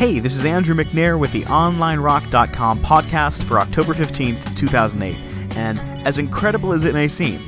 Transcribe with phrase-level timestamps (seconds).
[0.00, 5.14] Hey, this is Andrew McNair with the OnlineRock.com podcast for October 15th, 2008.
[5.58, 7.44] And as incredible as it may seem,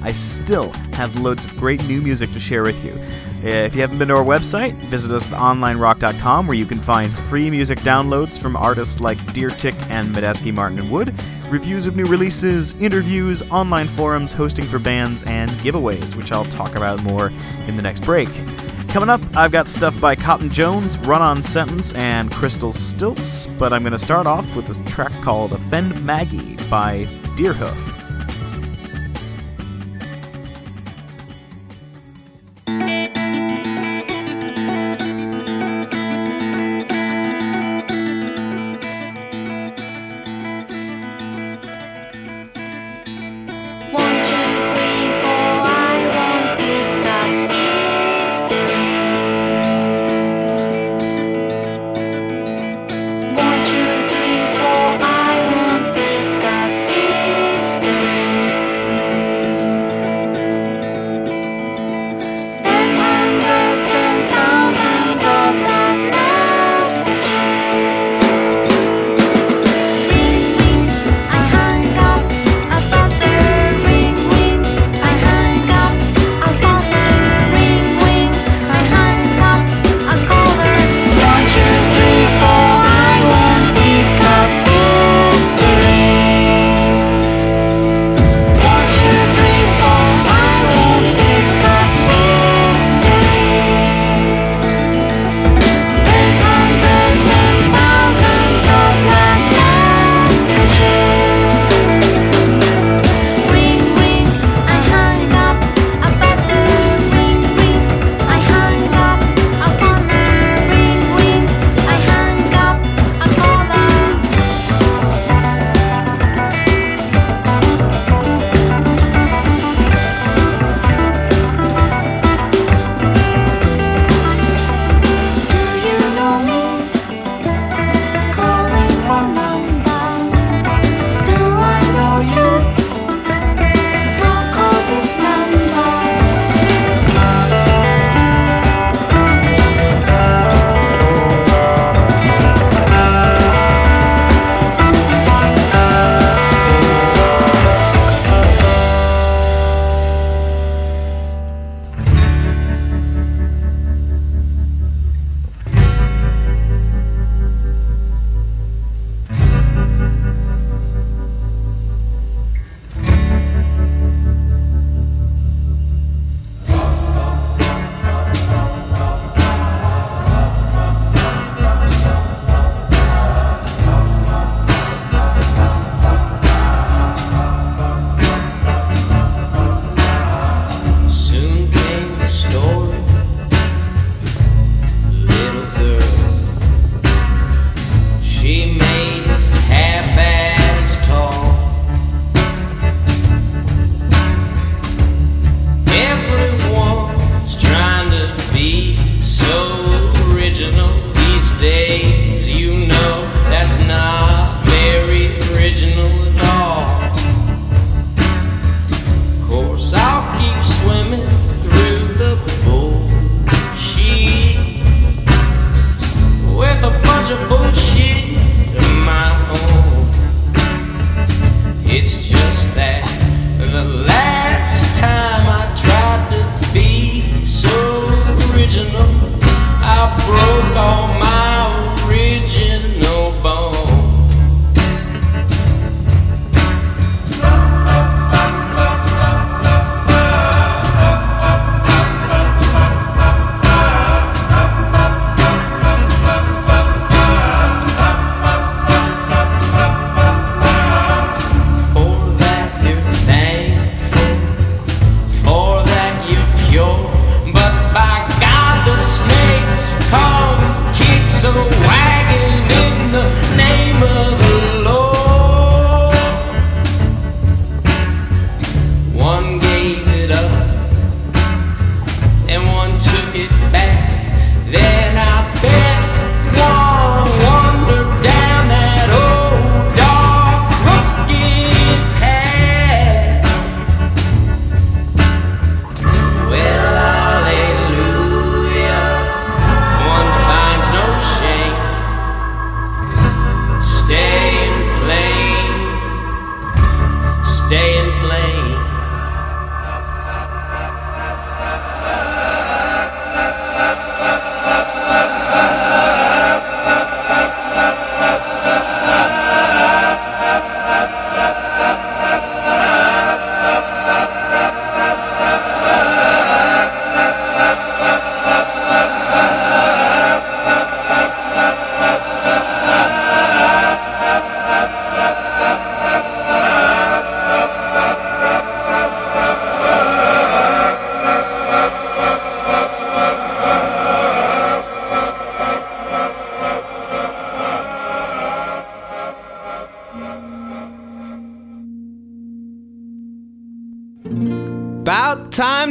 [0.00, 2.92] I still have loads of great new music to share with you.
[2.92, 6.80] Uh, if you haven't been to our website, visit us at onlinerock.com where you can
[6.80, 11.14] find free music downloads from artists like Deer Tick and Medeski Martin and Wood,
[11.50, 16.76] reviews of new releases, interviews, online forums, hosting for bands, and giveaways, which I'll talk
[16.76, 17.30] about more
[17.66, 18.30] in the next break.
[18.90, 23.72] Coming up, I've got stuff by Cotton Jones, Run On Sentence, and Crystal Stilts, but
[23.72, 27.04] I'm going to start off with a track called Offend Maggie by
[27.36, 27.99] Deerhoof.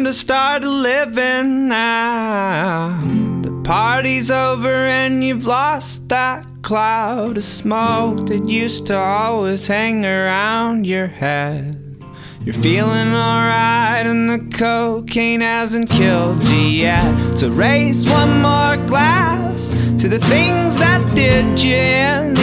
[0.09, 3.00] To start living now.
[3.44, 10.03] The party's over and you've lost that cloud of smoke that used to always hang
[10.03, 12.03] around your head.
[12.44, 17.38] You're feeling alright, and the cocaine hasn't killed you yet.
[17.38, 22.33] So raise one more glass to the things that did you in,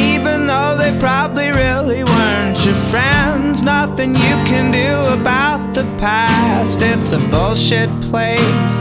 [0.56, 3.62] though they probably really weren't your friends.
[3.62, 6.80] Nothing you can do about the past.
[6.80, 8.74] It's a bullshit place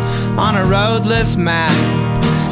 [0.46, 1.78] on a roadless map,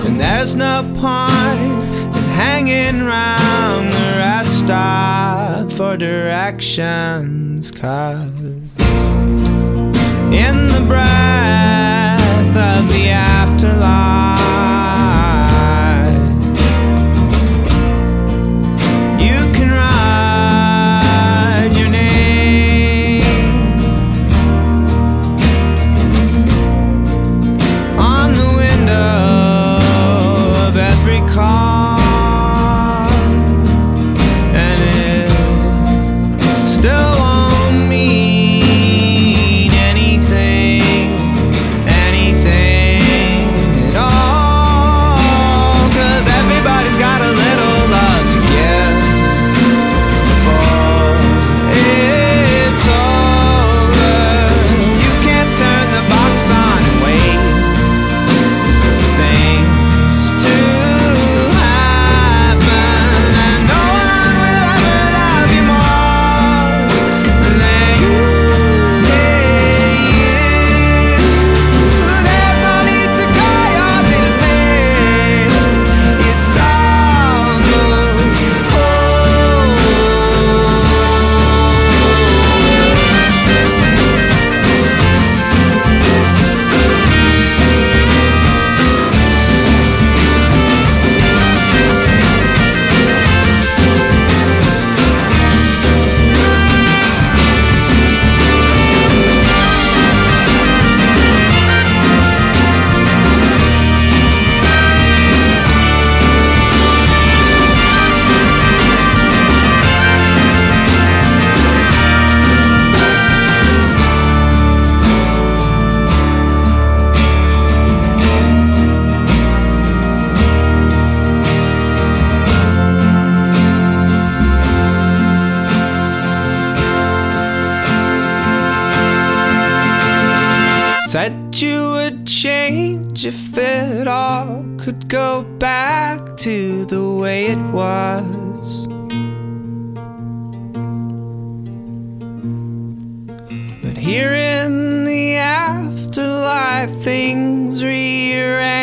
[0.05, 0.75] and there's no
[1.05, 1.83] point
[2.17, 8.41] in hanging around the rest stop for directions, cause
[10.43, 13.62] in the breath of the afterlife.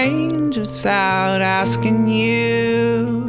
[0.00, 3.28] Rearrange without asking you.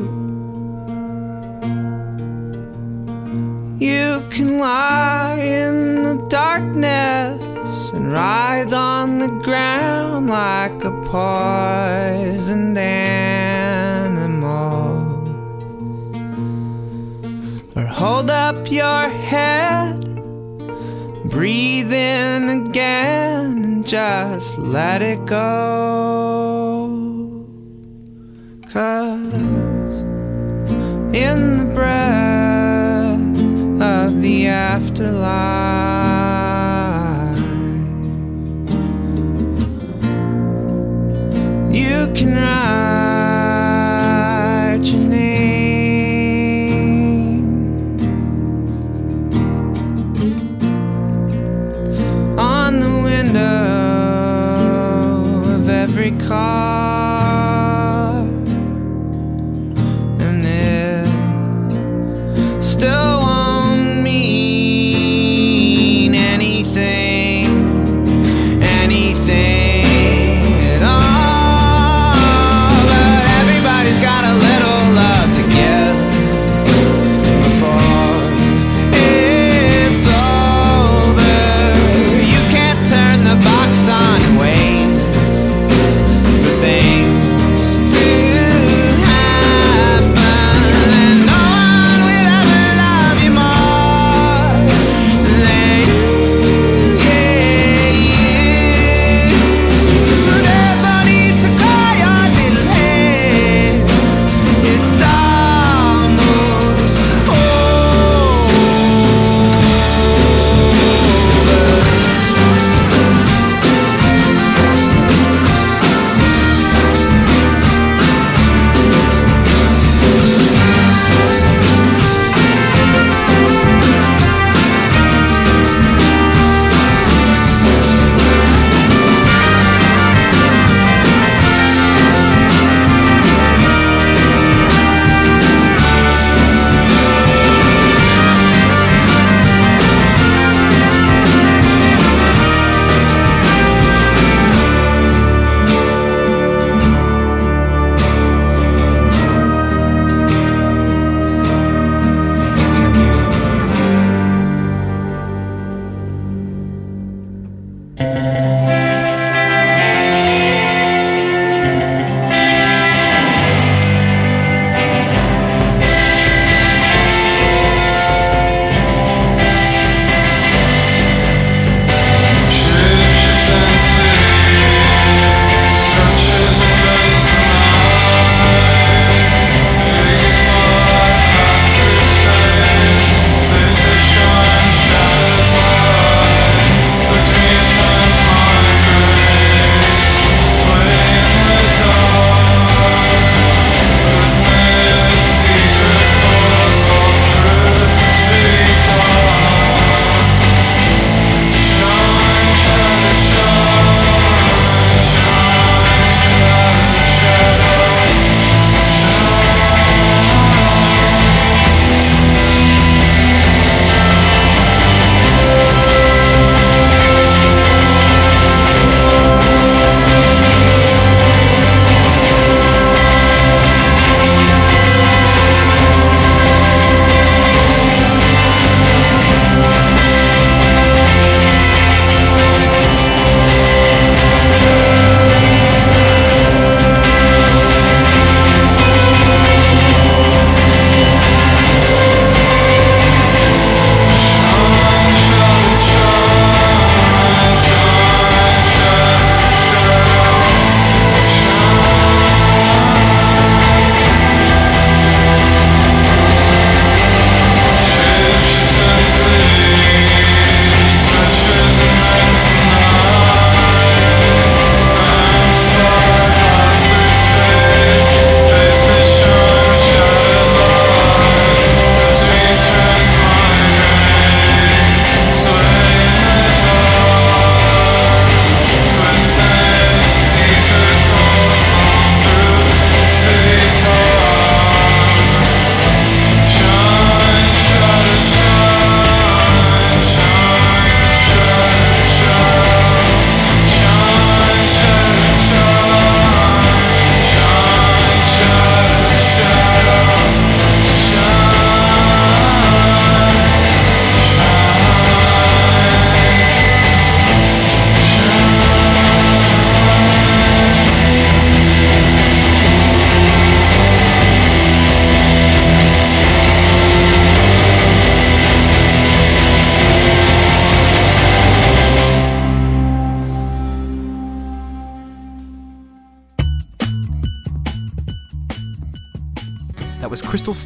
[3.80, 13.10] You can lie in the darkness and writhe on the ground like a poisoned animal.
[17.75, 20.06] Or hold up your head,
[21.30, 26.50] breathe in again, and just let it go.
[28.72, 29.20] Cause
[31.13, 33.20] in the breath
[33.82, 35.12] of the afterlife.
[41.70, 43.21] You can write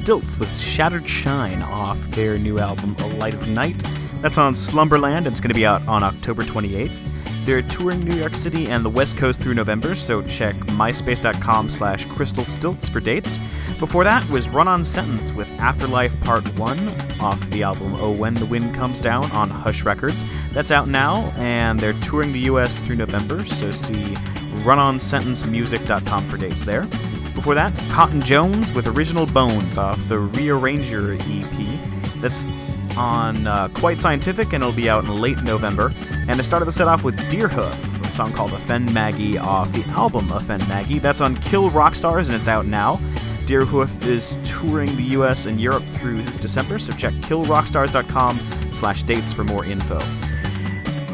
[0.05, 3.75] Stilts with Shattered Shine off their new album, A Light of Night.
[4.21, 6.95] That's on Slumberland, and it's going to be out on October 28th.
[7.43, 12.05] They're touring New York City and the West Coast through November, so check myspace.com slash
[12.05, 13.39] crystal stilts for dates.
[13.79, 18.35] Before that was Run On Sentence with Afterlife Part 1 off the album Oh When
[18.35, 20.24] the Wind Comes Down on Hush Records.
[20.51, 24.13] That's out now, and they're touring the US through November, so see
[24.62, 26.88] runonsentencemusic.com for dates there.
[27.35, 32.21] Before that, Cotton Jones with Original Bones off the Rio Ranger EP.
[32.21, 32.47] That's
[32.97, 35.91] on uh, Quite Scientific and it'll be out in late November.
[36.27, 39.83] And I started the set off with Deerhoof, a song called Offend Maggie off the
[39.91, 40.97] album Offend Maggie.
[40.97, 42.95] That's on Kill Rock Stars and it's out now.
[43.45, 49.43] Deerhoof is touring the US and Europe through December, so check killrockstars.com slash dates for
[49.43, 49.99] more info.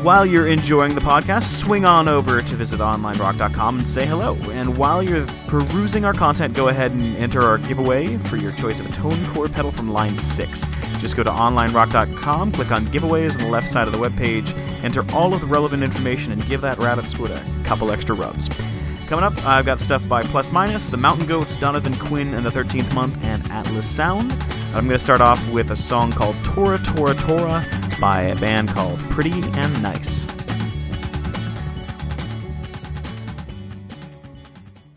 [0.02, 4.34] While you're enjoying the podcast, swing on over to visit onlinerock.com and say hello.
[4.50, 8.80] And while you're perusing our content, go ahead and enter our giveaway for your choice
[8.80, 10.66] of a ToneCore pedal from line 6.
[10.98, 14.52] Just go to onlinerock.com, click on giveaways on the left side of the webpage,
[14.84, 18.50] enter all of the relevant information, and give that rabbit foot a couple extra rubs.
[19.06, 22.50] Coming up, I've got stuff by Plus Minus, The Mountain Goats, Donovan Quinn and the
[22.50, 24.32] 13th Month, and Atlas Sound.
[24.74, 27.64] I'm going to start off with a song called Tora Tora Tora
[28.02, 30.26] by a band called Pretty and Nice.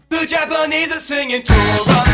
[0.08, 2.13] The Japanese are singing Tora,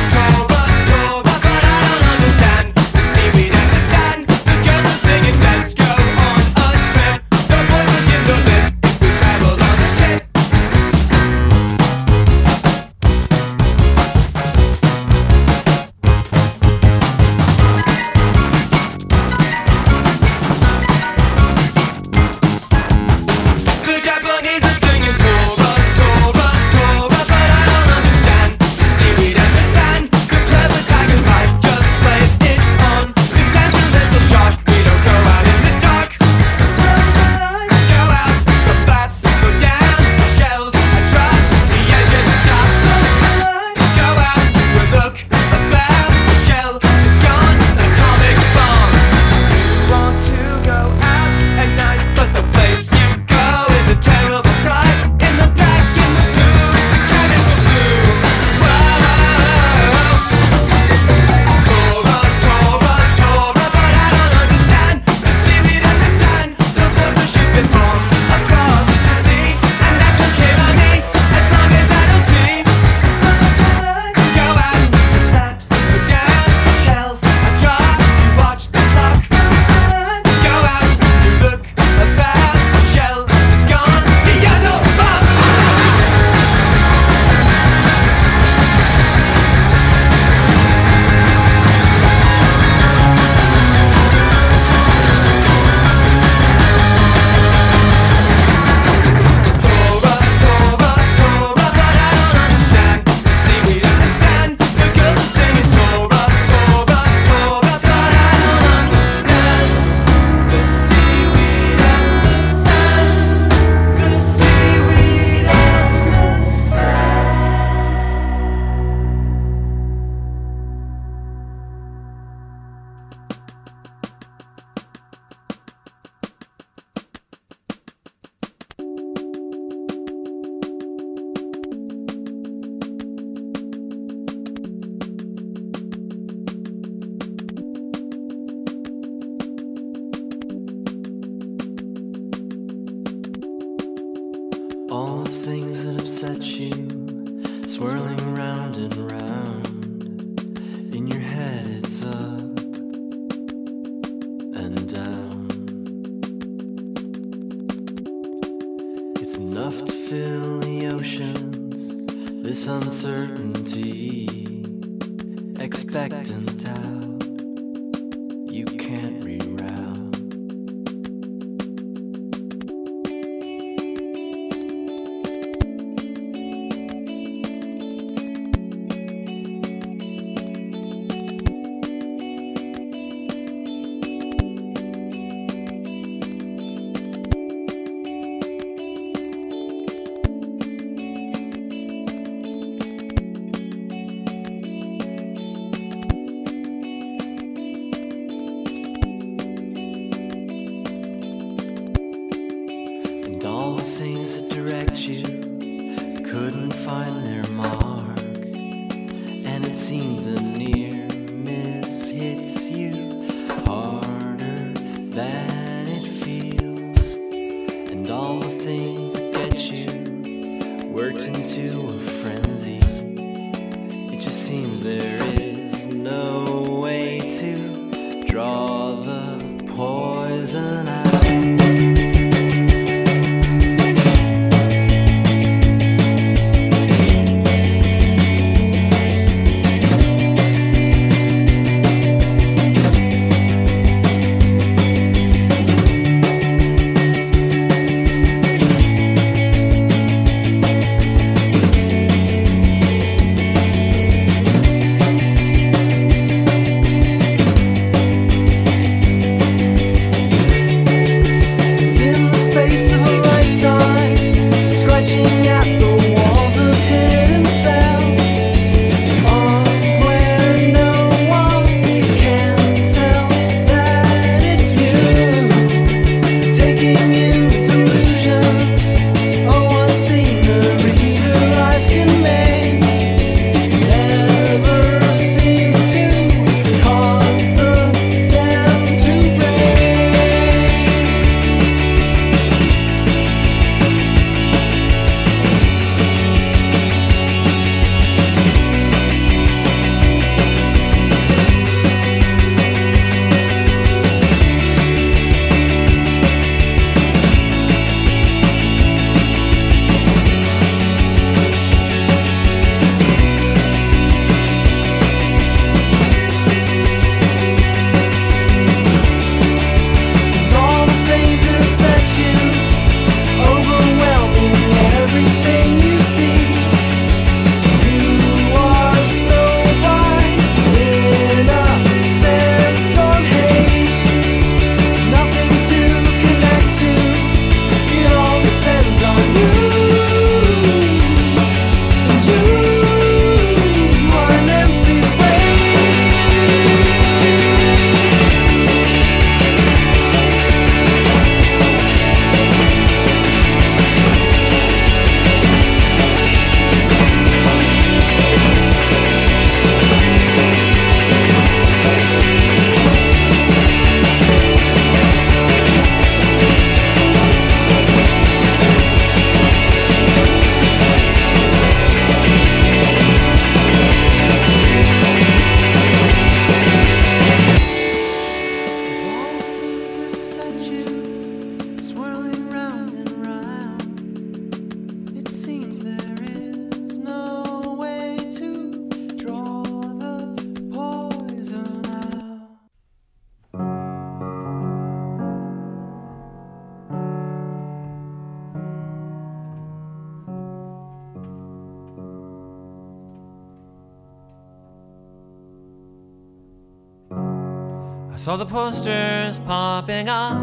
[408.20, 410.36] saw the posters popping up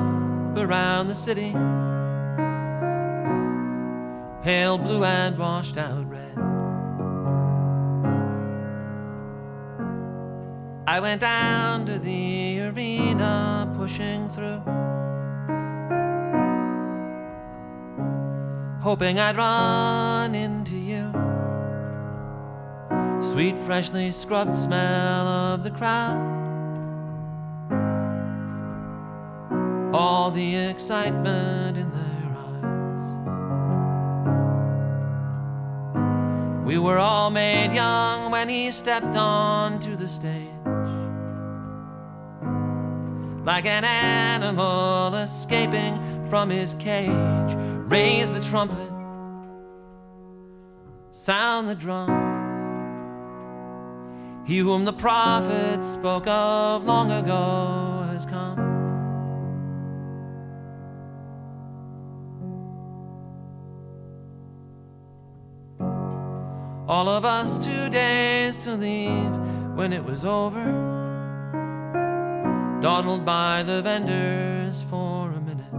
[0.57, 1.51] around the city.
[4.41, 6.35] Pale blue and washed out red.
[10.87, 14.63] I went down to the arena pushing through.
[18.81, 21.11] Hoping I'd run into you.
[23.21, 26.36] Sweet, freshly scrubbed smell of the crowd.
[30.37, 33.01] The excitement in their eyes.
[36.63, 40.53] We were all made young when he stepped onto the stage.
[43.45, 45.95] Like an animal escaping
[46.29, 47.55] from his cage.
[47.89, 48.91] Raise the trumpet,
[51.09, 52.11] sound the drum.
[54.45, 58.76] He whom the prophet spoke of long ago has come.
[66.87, 69.35] All of us two days to leave
[69.75, 70.63] when it was over.
[72.81, 75.73] Dawdled by the vendors for a minute.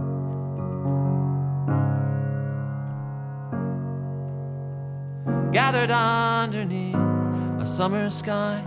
[5.51, 6.93] Gathered underneath
[7.59, 8.61] a summer sky.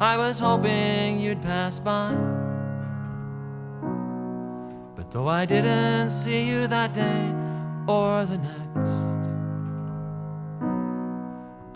[0.00, 2.14] I was hoping you'd pass by.
[4.94, 7.44] But though I didn't see you that day
[7.86, 9.02] or the next.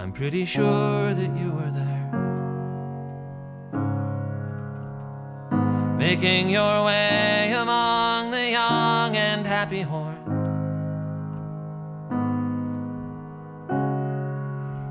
[0.01, 1.99] I'm pretty sure that you were there.
[5.99, 10.16] Making your way among the young and happy horn,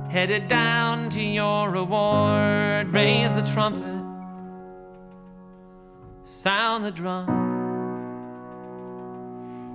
[0.09, 4.03] Headed down to your reward, raise the trumpet,
[6.23, 7.46] sound the drum.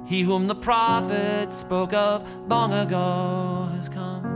[0.04, 4.31] He whom the prophets spoke of long ago has come.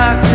[0.00, 0.29] back.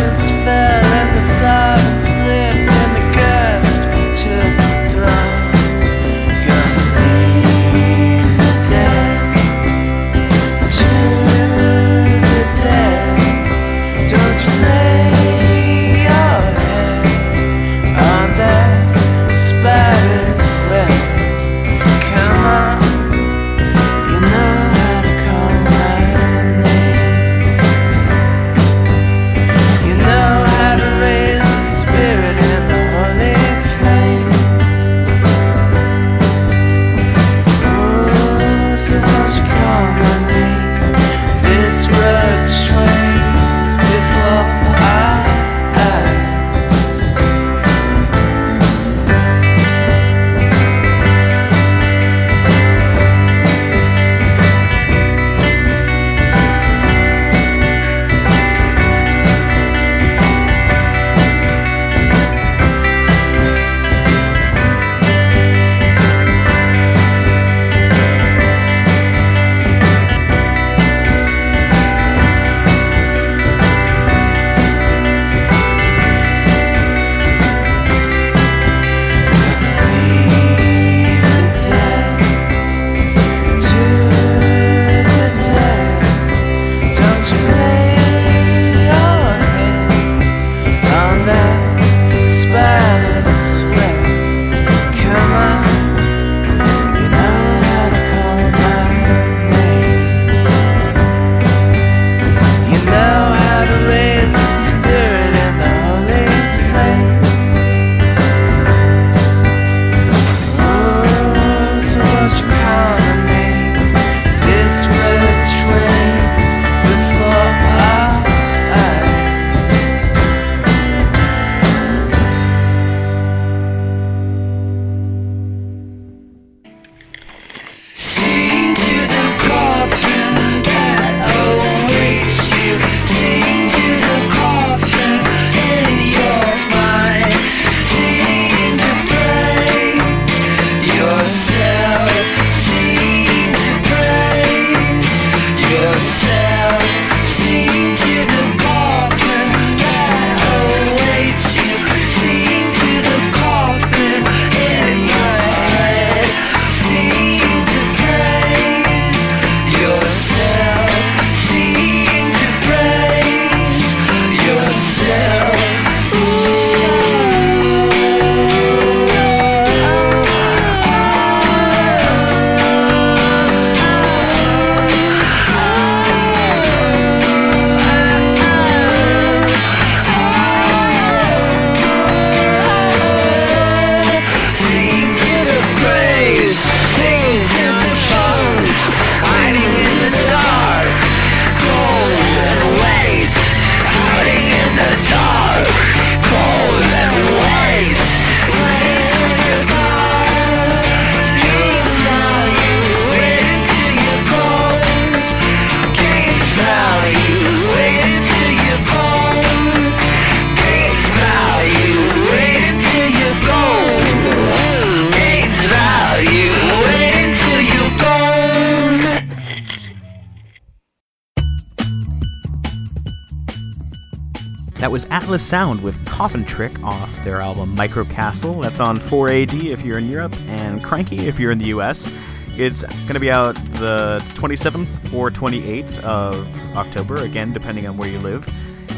[225.16, 228.60] Atlas Sound with Coffin Trick off their album Microcastle.
[228.60, 232.12] That's on 4AD if you're in Europe, and Kranky if you're in the US.
[232.58, 238.10] It's going to be out the 27th or 28th of October, again, depending on where
[238.10, 238.46] you live.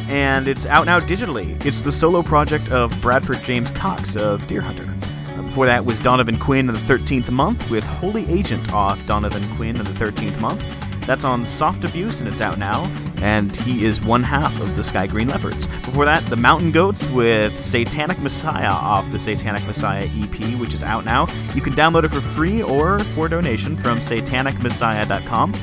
[0.08, 1.64] And it's out now digitally.
[1.64, 4.88] It's the solo project of Bradford James Cox of Deerhunter.
[5.38, 9.48] Uh, Before that was Donovan Quinn in the 13th month with Holy Agent off Donovan
[9.54, 10.87] Quinn in the 13th month.
[11.08, 12.84] That's on Soft Abuse and it's out now,
[13.22, 15.66] and he is one half of the Skygreen Leopards.
[15.66, 20.82] Before that, the Mountain Goats with Satanic Messiah off the Satanic Messiah EP, which is
[20.82, 21.26] out now.
[21.54, 25.54] You can download it for free or for donation from satanicmessiah.com.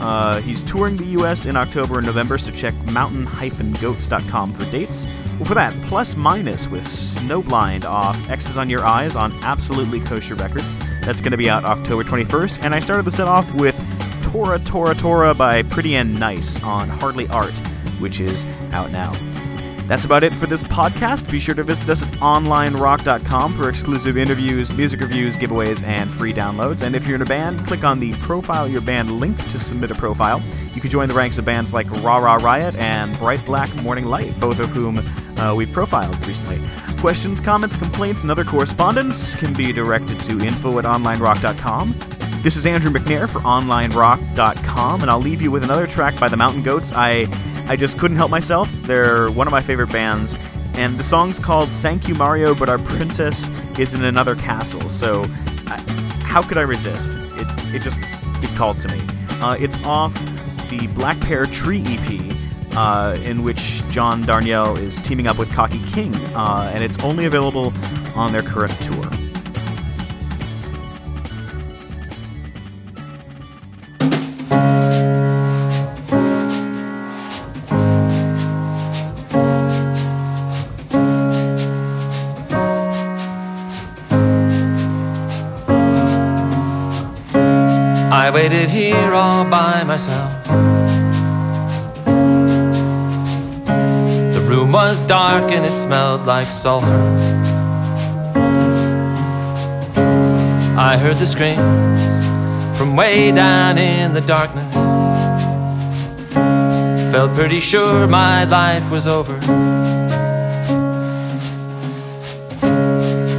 [0.00, 5.06] Uh, he's touring the US in October and November, so check mountain-goats.com for dates.
[5.38, 10.76] Before that, Plus Minus with Snowblind off X's on Your Eyes on Absolutely Kosher Records.
[11.00, 12.62] That's going to be out October 21st.
[12.62, 13.74] And I started the set off with
[14.30, 17.58] Tora Tora Tora by Pretty and Nice on Hardly Art,
[17.98, 19.10] which is out now.
[19.88, 21.28] That's about it for this podcast.
[21.32, 26.32] Be sure to visit us at onlinerock.com for exclusive interviews, music reviews, giveaways, and free
[26.32, 26.82] downloads.
[26.82, 29.90] And if you're in a band, click on the Profile Your Band link to submit
[29.90, 30.40] a profile.
[30.76, 34.06] You can join the ranks of bands like Ra Ra Riot and Bright Black Morning
[34.06, 34.98] Light, both of whom
[35.40, 36.62] uh, we've profiled recently.
[36.98, 42.19] Questions, comments, complaints, and other correspondence can be directed to info at onlinerock.com.
[42.42, 46.38] This is Andrew McNair for OnlineRock.com, and I'll leave you with another track by the
[46.38, 46.90] Mountain Goats.
[46.90, 47.26] I
[47.68, 48.72] I just couldn't help myself.
[48.82, 50.38] They're one of my favorite bands,
[50.72, 54.88] and the song's called "Thank You Mario," but our princess is in another castle.
[54.88, 55.26] So,
[55.66, 55.76] I,
[56.24, 57.12] how could I resist?
[57.12, 59.02] It it just it called to me.
[59.42, 60.14] Uh, it's off
[60.70, 62.36] the Black Pear Tree EP.
[62.74, 67.24] Uh, in which John Darnielle is teaming up with Kaki King, uh, and it's only
[67.24, 67.74] available
[68.14, 69.29] on their current tour.
[88.42, 90.32] Waited here all by myself.
[94.34, 97.02] The room was dark and it smelled like sulfur.
[100.78, 102.02] I heard the screams
[102.78, 104.74] from way down in the darkness.
[107.12, 109.36] Felt pretty sure my life was over.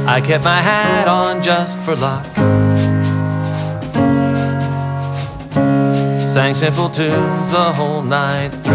[0.06, 2.51] I kept my hat on just for luck.
[6.32, 8.74] Sang simple tunes the whole night through.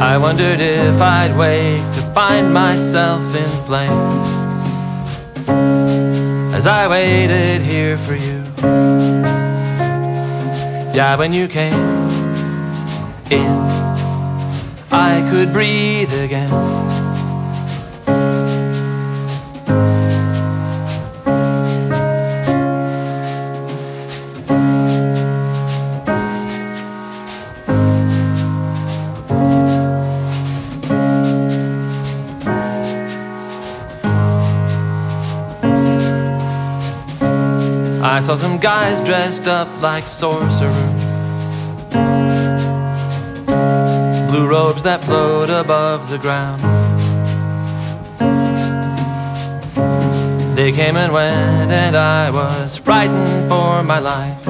[0.00, 4.28] I wondered if I'd wake to find myself in flames
[6.54, 8.44] as I waited here for you.
[10.94, 11.74] Yeah, when you came
[13.32, 13.50] in,
[14.92, 17.05] I could breathe again.
[38.26, 41.04] Saw some guys dressed up like sorcerers.
[44.28, 46.60] Blue robes that float above the ground.
[50.56, 54.48] They came and went, and I was frightened for my life.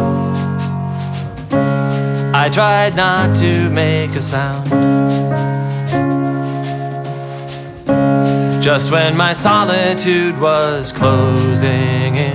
[2.34, 4.70] I tried not to make a sound.
[8.62, 12.25] Just when my solitude was closing in.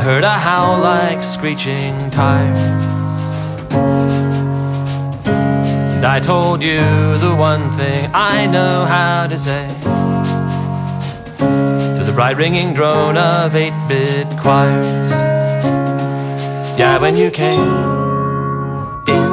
[0.00, 3.12] I heard a howl like screeching tires.
[5.94, 6.80] And I told you
[7.18, 9.68] the one thing I know how to say.
[11.36, 15.10] Through the bright ringing drone of 8 bit choirs.
[16.80, 17.60] Yeah, when you came
[19.06, 19.32] in,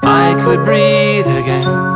[0.00, 1.93] I could breathe again.